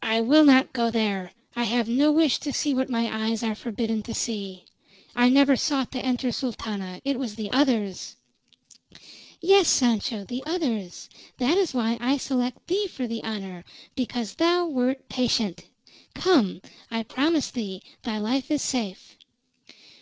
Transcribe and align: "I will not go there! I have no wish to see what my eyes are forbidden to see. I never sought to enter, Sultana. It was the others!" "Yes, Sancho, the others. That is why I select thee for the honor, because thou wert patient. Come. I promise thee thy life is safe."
"I 0.00 0.22
will 0.22 0.46
not 0.46 0.72
go 0.72 0.90
there! 0.90 1.32
I 1.54 1.64
have 1.64 1.86
no 1.86 2.10
wish 2.10 2.38
to 2.38 2.50
see 2.50 2.72
what 2.72 2.88
my 2.88 3.14
eyes 3.28 3.42
are 3.42 3.54
forbidden 3.54 4.02
to 4.04 4.14
see. 4.14 4.64
I 5.14 5.28
never 5.28 5.54
sought 5.54 5.92
to 5.92 6.02
enter, 6.02 6.32
Sultana. 6.32 7.02
It 7.04 7.18
was 7.18 7.34
the 7.34 7.50
others!" 7.52 8.16
"Yes, 9.38 9.68
Sancho, 9.68 10.24
the 10.24 10.42
others. 10.46 11.10
That 11.36 11.58
is 11.58 11.74
why 11.74 11.98
I 12.00 12.16
select 12.16 12.68
thee 12.68 12.86
for 12.86 13.06
the 13.06 13.22
honor, 13.22 13.66
because 13.94 14.36
thou 14.36 14.64
wert 14.66 15.10
patient. 15.10 15.66
Come. 16.14 16.62
I 16.90 17.02
promise 17.02 17.50
thee 17.50 17.82
thy 18.02 18.16
life 18.16 18.50
is 18.50 18.62
safe." 18.62 19.18